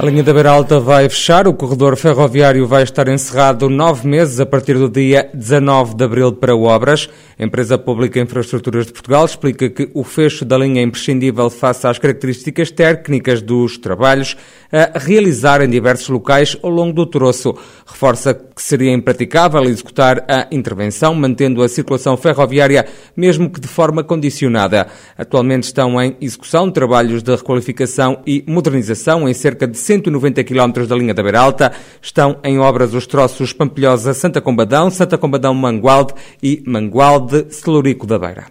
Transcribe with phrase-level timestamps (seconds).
[0.00, 4.38] A linha da Beira Alta vai fechar, o corredor ferroviário vai estar encerrado nove meses
[4.38, 7.10] a partir do dia 19 de abril para obras.
[7.36, 11.84] A empresa pública Infraestruturas de Portugal explica que o fecho da linha é imprescindível face
[11.84, 14.36] às características técnicas dos trabalhos
[14.70, 17.56] a realizar em diversos locais ao longo do troço.
[17.84, 24.04] Reforça que seria impraticável executar a intervenção, mantendo a circulação ferroviária, mesmo que de forma
[24.04, 24.86] condicionada.
[25.16, 30.94] Atualmente estão em execução trabalhos de requalificação e modernização em cerca de 190 km da
[30.94, 31.72] linha da Beira Alta.
[32.02, 38.46] Estão em obras os troços Pampilhosa-Santa Combadão, Santa Combadão-Mangualde e Mangualde-Celurico da Beira.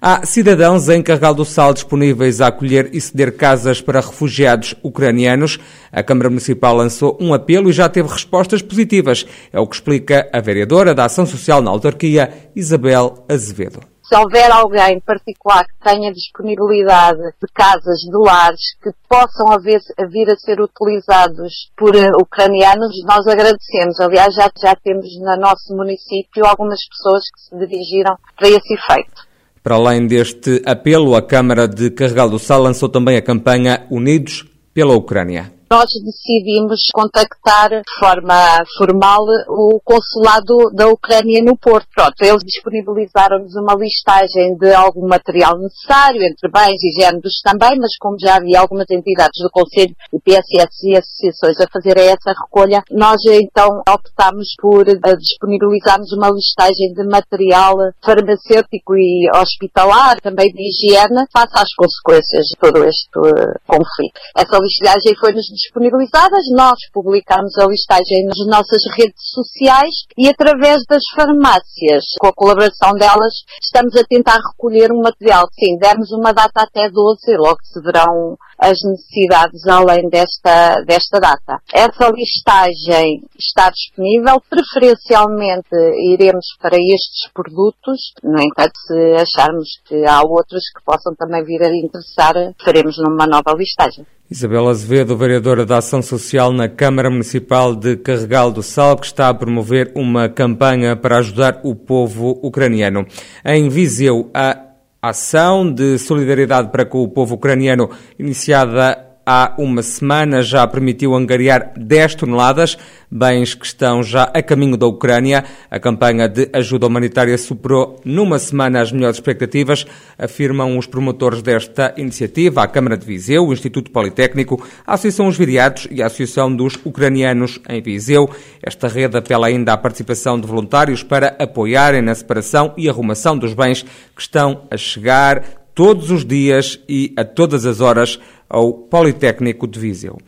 [0.00, 5.58] Há cidadãos em Carregal do Sal disponíveis a acolher e ceder casas para refugiados ucranianos.
[5.90, 9.24] A Câmara Municipal lançou um apelo e já teve respostas positivas.
[9.52, 14.50] É o que explica a vereadora da Ação Social na autarquia, Isabel Azevedo se houver
[14.50, 20.60] alguém particular que tenha disponibilidade de casas, de lares, que possam haver, vir a ser
[20.60, 24.00] utilizados por uh, ucranianos, nós agradecemos.
[24.00, 29.32] Aliás, já, já temos no nosso município algumas pessoas que se dirigiram para esse efeito.
[29.62, 34.44] Para além deste apelo, a Câmara de Carregal do Sal lançou também a campanha Unidos
[34.74, 41.88] pela Ucrânia nós decidimos contactar de forma formal o consulado da Ucrânia no Porto.
[41.94, 47.96] Pronto, eles disponibilizaram-nos uma listagem de algum material necessário, entre bens e géneros também, mas
[47.98, 52.82] como já havia algumas entidades do Conselho, o PSS e associações a fazerem essa recolha,
[52.90, 60.68] nós então optámos por eh, disponibilizarmos uma listagem de material farmacêutico e hospitalar, também de
[60.68, 64.20] higiene, face às consequências de todo este uh, conflito.
[64.36, 71.02] Essa listagem foi-nos disponibilizadas, nós publicamos a listagem nas nossas redes sociais e através das
[71.14, 73.32] farmácias, com a colaboração delas,
[73.62, 75.46] estamos a tentar recolher um material.
[75.52, 81.18] Sim, demos uma data até 12 e logo se verão as necessidades além desta, desta
[81.18, 81.60] data.
[81.72, 85.74] Essa listagem está disponível, preferencialmente
[86.12, 91.62] iremos para estes produtos, no entanto se acharmos que há outros que possam também vir
[91.62, 94.06] a interessar, faremos numa nova listagem.
[94.32, 99.28] Isabel Azevedo, vereadora da Ação Social na Câmara Municipal de Carregal do Sal, que está
[99.28, 103.06] a promover uma campanha para ajudar o povo ucraniano.
[103.44, 104.58] Em Viseu, a
[105.02, 111.72] ação de solidariedade para com o povo ucraniano, iniciada há uma semana já permitiu angariar
[111.76, 112.76] 10 toneladas,
[113.10, 115.44] bens que estão já a caminho da Ucrânia.
[115.70, 119.86] A campanha de ajuda humanitária superou numa semana as melhores expectativas,
[120.18, 125.36] afirmam os promotores desta iniciativa, a Câmara de Viseu, o Instituto Politécnico, a Associação Os
[125.36, 128.28] Viriatos e a Associação dos Ucranianos em Viseu.
[128.62, 133.54] Esta rede apela ainda à participação de voluntários para apoiarem na separação e arrumação dos
[133.54, 133.82] bens
[134.14, 138.18] que estão a chegar todos os dias e a todas as horas
[138.52, 140.18] ao Politécnico de Viseu.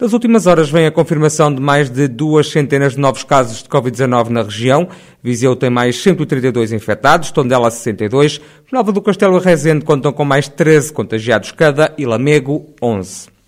[0.00, 3.68] Nas últimas horas vem a confirmação de mais de duas centenas de novos casos de
[3.68, 4.88] Covid-19 na região.
[5.22, 8.40] Viseu tem mais 132 infectados, Tondela 62,
[8.70, 13.38] Nova do Castelo e Rezende contam com mais 13 contagiados cada e Lamego 11.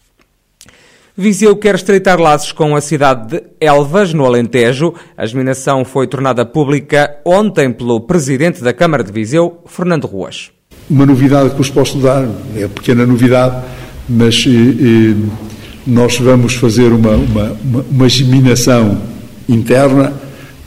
[1.16, 4.94] Viseu quer estreitar laços com a cidade de Elvas, no Alentejo.
[5.16, 10.50] A examinação foi tornada pública ontem pelo presidente da Câmara de Viseu, Fernando Ruas.
[10.88, 12.24] Uma novidade que vos posso dar,
[12.56, 13.62] é pequena novidade,
[14.10, 15.15] mas eh, eh,
[15.87, 19.00] nós vamos fazer uma, uma, uma, uma geminação
[19.48, 20.12] interna,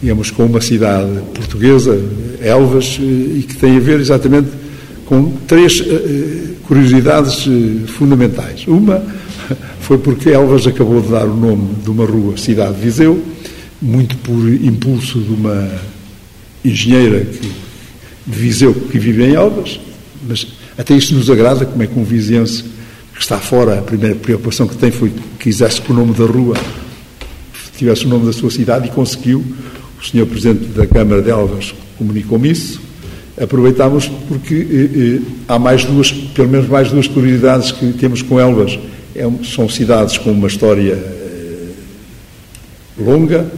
[0.01, 2.01] digamos, com uma cidade portuguesa,
[2.41, 4.47] Elvas, eh, e que tem a ver exatamente
[5.05, 8.65] com três uh, curiosidades uh, fundamentais.
[8.65, 9.03] Uma
[9.81, 13.21] foi porque Elvas acabou de dar o nome de uma rua, Cidade de Viseu,
[13.81, 15.69] muito por impulso de uma
[16.63, 17.51] engenheira que,
[18.25, 19.81] de Viseu que vive em Elvas,
[20.25, 22.63] mas até isto nos agrada, como é que um viziense
[23.13, 26.25] que está fora, a primeira preocupação que tem foi que quisesse que o nome da
[26.25, 26.55] rua
[27.77, 29.43] tivesse o nome da sua cidade e conseguiu.
[29.99, 32.81] O senhor Presidente da Câmara de Elvas comunicou-me isso.
[33.41, 38.39] Aproveitámos porque eh, eh, há mais duas, pelo menos mais duas curiosidades que temos com
[38.39, 38.77] Elvas.
[39.15, 41.67] É, são cidades com uma história eh,
[42.97, 43.51] longa,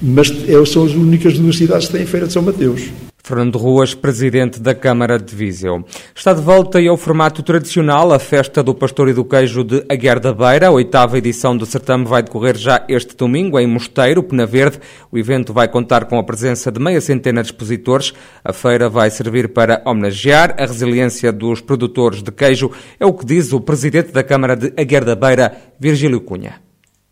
[0.00, 2.82] mas é, são as únicas duas cidades que têm Feira de São Mateus.
[3.30, 5.84] Fernando Ruas, presidente da Câmara de Viseu.
[6.12, 9.84] Está de volta e ao formato tradicional a festa do pastor e do queijo de
[9.88, 10.66] Aguiar da Beira.
[10.66, 14.80] A oitava edição do certame vai decorrer já este domingo em Mosteiro, Pena Verde.
[15.12, 18.12] O evento vai contar com a presença de meia centena de expositores.
[18.44, 22.72] A feira vai servir para homenagear a resiliência dos produtores de queijo.
[22.98, 26.54] É o que diz o presidente da Câmara de Aguiar da Beira, Virgílio Cunha.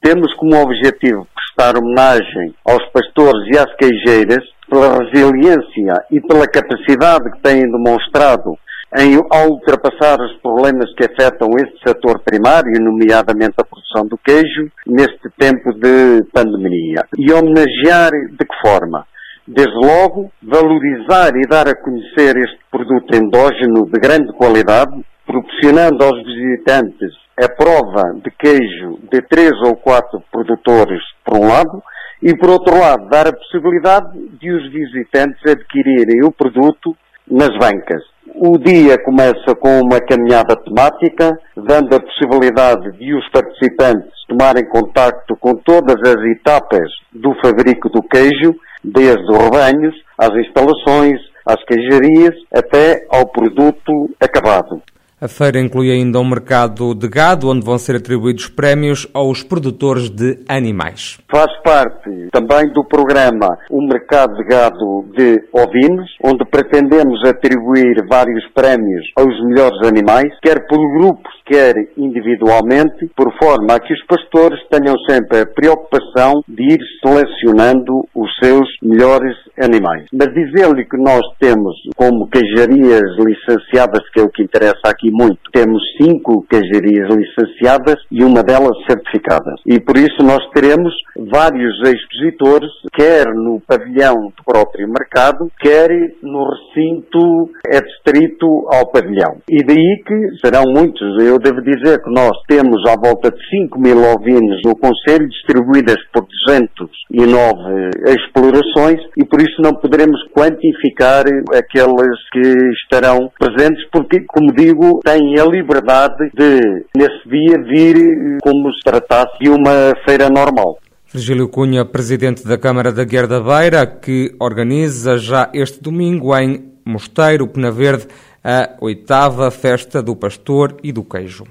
[0.03, 7.31] Temos como objetivo prestar homenagem aos pastores e às queijeiras pela resiliência e pela capacidade
[7.33, 8.57] que têm demonstrado
[8.97, 15.29] em ultrapassar os problemas que afetam este setor primário, nomeadamente a produção do queijo, neste
[15.39, 17.05] tempo de pandemia.
[17.19, 19.07] E homenagear de que forma?
[19.47, 24.93] Desde logo, valorizar e dar a conhecer este produto endógeno de grande qualidade,
[25.27, 31.83] proporcionando aos visitantes a prova de queijo de três ou quatro produtores, por um lado,
[32.23, 36.97] e por outro lado, dar a possibilidade de os visitantes adquirirem o produto
[37.31, 38.03] nas bancas.
[38.35, 45.37] O dia começa com uma caminhada temática, dando a possibilidade de os participantes tomarem contacto
[45.37, 48.55] com todas as etapas do fabrico do queijo,
[48.85, 54.83] desde os rebanhos, às instalações, às queijarias, até ao produto acabado.
[55.21, 60.09] A feira inclui ainda um mercado de gado, onde vão ser atribuídos prémios aos produtores
[60.09, 61.19] de animais.
[61.29, 68.47] Faz parte também do programa o mercado de gado de ovinos, onde pretendemos atribuir vários
[68.55, 74.61] prémios aos melhores animais, quer por grupos, quer individualmente, por forma a que os pastores
[74.71, 80.05] tenham sempre a preocupação de ir selecionando os seus melhores animais.
[80.13, 85.39] Mas dizer-lhe que nós temos como queijarias licenciadas, que é o que interessa aqui muito.
[85.53, 89.55] Temos cinco queijarias licenciadas e uma delas certificada.
[89.67, 95.89] E por isso nós teremos vários expositores, quer no pavilhão do próprio mercado, quer
[96.23, 99.39] no recinto adstrito ao pavilhão.
[99.49, 101.23] E daí que serão muitos.
[101.23, 105.97] Eu devo dizer que nós temos à volta de 5 mil ovinos no Conselho, distribuídas
[106.13, 111.25] por 209 explorações, e por isso não poderemos quantificar
[111.55, 112.43] aqueles que
[112.83, 119.39] estarão presentes, porque, como digo, têm a liberdade de, nesse dia, vir como se tratasse
[119.41, 120.79] de uma feira normal.
[121.13, 126.69] Virgílio Cunha, presidente da Câmara da Guerra da Beira, que organiza já este domingo em
[126.85, 128.07] Mosteiro, Pena Verde,
[128.49, 131.45] a oitava festa do pastor e do queijo.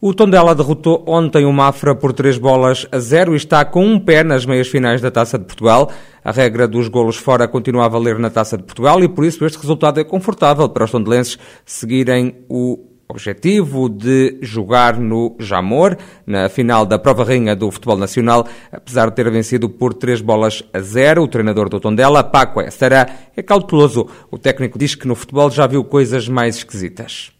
[0.00, 4.00] O Tondela derrotou ontem o Mafra por três bolas a zero e está com um
[4.00, 5.90] pé nas meias finais da Taça de Portugal.
[6.24, 9.44] A regra dos golos fora continua a valer na Taça de Portugal e por isso
[9.44, 12.78] este resultado é confortável para os tondelenses seguirem o
[13.10, 19.16] objetivo de jogar no Jamor, na final da prova rainha do futebol nacional, apesar de
[19.16, 21.22] ter vencido por três bolas a zero.
[21.22, 24.06] O treinador do Tondela, Paco Estará, é cauteloso.
[24.30, 27.32] O técnico diz que no futebol já viu coisas mais esquisitas.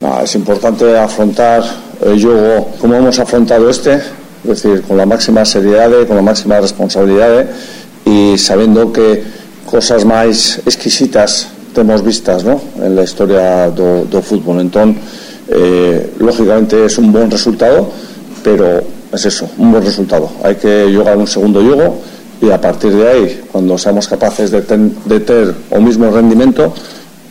[0.00, 1.62] No, es importante afrontar
[2.02, 6.60] el juego como hemos afrontado este, es decir, con la máxima seriedad, con la máxima
[6.60, 7.46] responsabilidad
[8.04, 9.24] y sabiendo que
[9.64, 12.60] cosas más exquisitas tenemos vistas ¿no?
[13.02, 14.60] historia del do fútbol.
[14.60, 15.02] Entonces,
[15.48, 17.90] eh, lógicamente es un buen resultado,
[18.42, 18.82] pero
[19.12, 20.30] es eso, un buen resultado.
[20.42, 22.00] Hay que jugar un segundo juego
[22.40, 26.72] y a partir de ahí, cuando seamos capaces de tener o mismo rendimiento,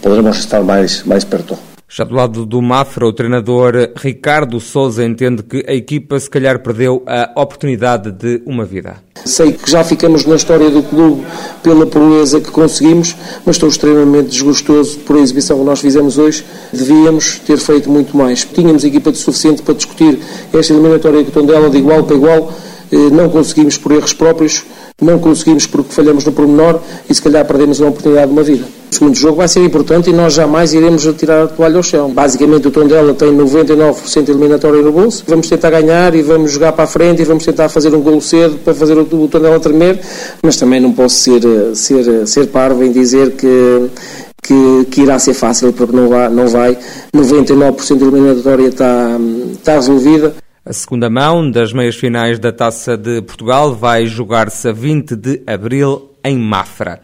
[0.01, 1.57] podremos estar más, más perto.
[1.97, 6.61] Já do lado do Mafra, o treinador Ricardo Souza entende que a equipa se calhar
[6.61, 8.97] perdeu a oportunidade de uma vida.
[9.23, 11.25] Sei que já ficamos na história do clube
[11.63, 13.15] pela proeza que conseguimos,
[13.45, 16.43] mas estou extremamente desgostoso por a exibição que nós fizemos hoje.
[16.73, 18.43] Devíamos ter feito muito mais.
[18.43, 20.19] Tínhamos equipa de suficiente para discutir
[20.53, 22.53] esta eliminatória o Tondela de igual para igual.
[22.91, 24.65] Eh, não conseguimos por erros próprios,
[25.01, 28.65] não conseguimos porque falhamos no pormenor e se calhar perdemos a oportunidade de uma vida.
[28.89, 32.13] O segundo jogo vai ser importante e nós jamais iremos tirar a toalha ao chão.
[32.13, 35.25] Basicamente o Tondela tem 99% eliminatório no bolso.
[35.27, 38.21] Vamos tentar ganhar e vamos jogar para a frente e vamos tentar fazer um gol
[38.21, 39.99] cedo para fazer o Tondela tremer,
[40.41, 41.41] mas também não posso ser,
[41.75, 43.89] ser, ser parvo em dizer que
[44.41, 46.77] que, que, irá ser fácil, porque não vai, não vai.
[47.15, 49.17] 99% da eliminatória está,
[49.53, 50.35] está resolvida.
[50.67, 55.43] A segunda mão das meias finais da Taça de Portugal vai jogar-se a 20 de
[55.45, 57.01] abril em Mafra.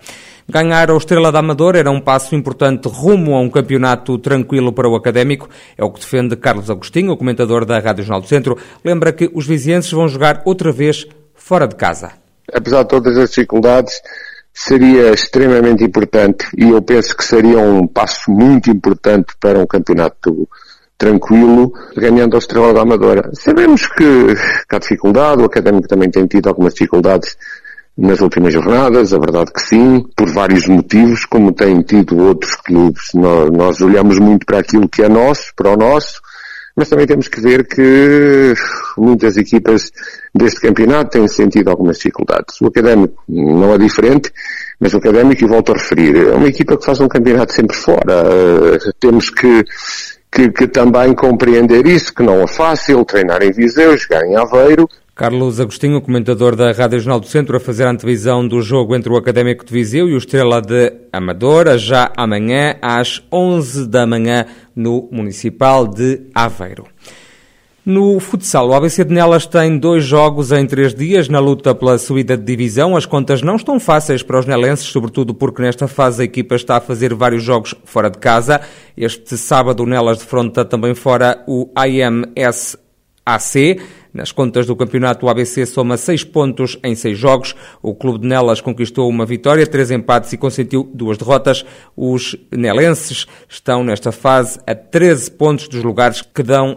[0.50, 4.90] Ganhar ao Estrela da Amadora era um passo importante rumo a um campeonato tranquilo para
[4.90, 5.48] o académico.
[5.78, 8.58] É o que defende Carlos Agostinho, o comentador da Rádio Jornal do Centro.
[8.84, 12.14] Lembra que os vizienses vão jogar outra vez fora de casa.
[12.52, 13.94] Apesar de todas as dificuldades,
[14.52, 20.50] seria extremamente importante e eu penso que seria um passo muito importante para um campeonato
[21.02, 23.32] tranquilo, ganhando ao Estrela da Amadora.
[23.34, 24.36] Sabemos que,
[24.70, 27.36] que há dificuldade, o académico também tem tido algumas dificuldades
[27.98, 33.02] nas últimas jornadas, a verdade que sim, por vários motivos, como têm tido outros clubes.
[33.16, 36.22] Nós, nós olhamos muito para aquilo que é nosso, para o nosso,
[36.76, 38.54] mas também temos que ver que
[38.96, 39.92] muitas equipas
[40.36, 42.62] deste campeonato têm sentido algumas dificuldades.
[42.62, 44.32] O Académico não é diferente,
[44.80, 47.76] mas o Académico, e volto a referir, é uma equipa que faz um campeonato sempre
[47.76, 48.24] fora.
[48.24, 49.66] Uh, temos que,
[50.32, 54.88] que, que também compreender isso, que não é fácil treinar em Viseu, jogar em Aveiro,
[55.14, 59.12] Carlos Agostinho, comentador da Rádio Jornal do Centro, a fazer a antevisão do jogo entre
[59.12, 64.48] o Académico de Viseu e o Estrela de Amadora, já amanhã às 11 da manhã
[64.76, 66.88] no Municipal de Aveiro.
[67.84, 71.98] No futsal, o ABC de Nelas tem dois jogos em três dias na luta pela
[71.98, 72.96] subida de divisão.
[72.96, 76.78] As contas não estão fáceis para os nelenses, sobretudo porque nesta fase a equipa está
[76.78, 78.62] a fazer vários jogos fora de casa.
[78.96, 82.78] Este sábado o Nelas defronta também fora o AMS
[83.26, 83.82] AC.
[84.14, 87.56] Nas contas do campeonato, o ABC soma seis pontos em seis jogos.
[87.82, 91.66] O clube de Nelas conquistou uma vitória, três empates e consentiu duas derrotas.
[91.98, 96.76] Os nelenses estão nesta fase a 13 pontos dos lugares que dão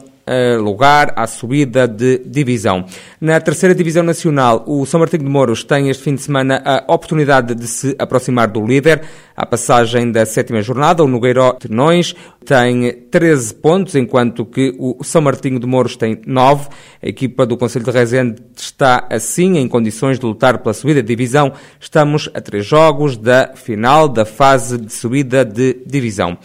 [0.60, 2.84] lugar à subida de divisão.
[3.20, 6.92] Na terceira divisão nacional, o São Martinho de Mouros tem este fim de semana a
[6.92, 9.02] oportunidade de se aproximar do líder.
[9.36, 12.14] A passagem da sétima jornada, o Nogueiró Ternões
[12.44, 16.68] tem 13 pontos, enquanto que o São Martinho de Mouros tem 9.
[17.02, 21.08] A equipa do Conselho de Rezende está assim em condições de lutar pela subida de
[21.08, 21.52] divisão.
[21.80, 26.38] Estamos a três jogos da final da fase de subida de divisão.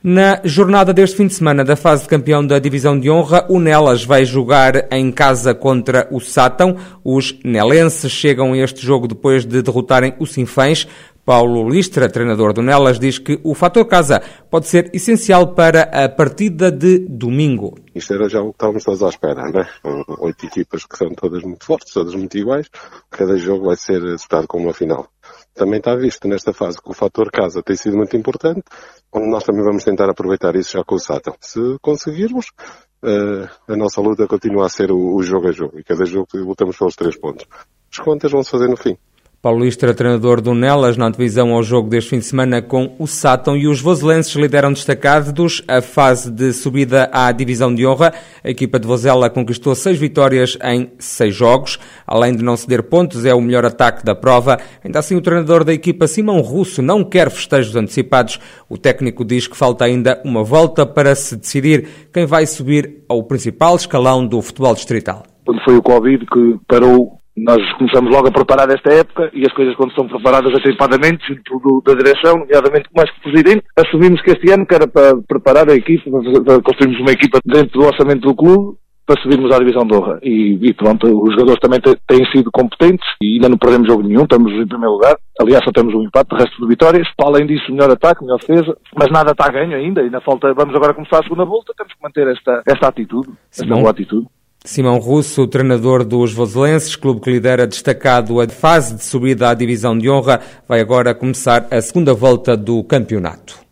[0.00, 3.58] Na jornada deste fim de semana da fase de campeão da Divisão de Honra, o
[3.58, 6.76] Nelas vai jogar em casa contra o Sátão.
[7.02, 10.86] Os nelenses chegam a este jogo depois de derrotarem o Sinfãs.
[11.24, 16.08] Paulo Listra, treinador do Nelas, diz que o fator casa pode ser essencial para a
[16.08, 17.76] partida de domingo.
[17.92, 19.68] Isto era já o que estávamos todos à espera, né?
[20.20, 22.68] Oito equipas que são todas muito fortes, todas muito iguais.
[23.10, 25.08] Cada jogo vai ser disputado como uma final
[25.58, 28.62] também está visto nesta fase que o fator casa tem sido muito importante,
[29.14, 31.34] nós também vamos tentar aproveitar isso já com o Sátão.
[31.40, 32.52] Se conseguirmos,
[33.02, 36.28] uh, a nossa luta continua a ser o, o jogo a jogo, e cada jogo
[36.34, 37.46] lutamos pelos três pontos.
[37.90, 38.96] As contas vão se fazer no fim.
[39.40, 43.06] Paulo Istra, treinador do Nelas, na antevisão ao jogo deste fim de semana com o
[43.06, 48.12] Sátão e os vozelenses lideram destacados a fase de subida à divisão de honra.
[48.42, 51.78] A equipa de Vozela conquistou seis vitórias em seis jogos.
[52.04, 54.58] Além de não ceder pontos, é o melhor ataque da prova.
[54.84, 58.40] Ainda assim, o treinador da equipa, Simão Russo, não quer festejos antecipados.
[58.68, 63.22] O técnico diz que falta ainda uma volta para se decidir quem vai subir ao
[63.22, 65.22] principal escalão do futebol distrital.
[65.46, 69.52] Quando foi o Covid que parou nós começamos logo a preparar esta época e as
[69.52, 74.30] coisas quando são preparadas atempadamente, junto da direção, nomeadamente mais que o Presidente, assumimos que
[74.30, 76.10] este ano que era para preparar a equipe,
[76.44, 78.76] para construirmos uma equipa dentro do orçamento do clube,
[79.08, 80.18] para subirmos à divisão de honra.
[80.22, 84.24] E, e pronto, os jogadores também têm sido competentes e ainda não perdemos jogo nenhum,
[84.24, 85.16] estamos em primeiro lugar.
[85.40, 87.08] Aliás, só temos um empate, o resto de vitórias.
[87.16, 90.02] Para além disso, melhor ataque, melhor defesa, mas nada está a ganho ainda.
[90.02, 93.64] Ainda falta, vamos agora começar a segunda volta, temos que manter esta, esta atitude, esta
[93.64, 94.26] boa atitude.
[94.68, 99.96] Simão Russo, treinador dos Voselenses, clube que lidera destacado a fase de subida à divisão
[99.96, 103.67] de honra, vai agora começar a segunda volta do campeonato.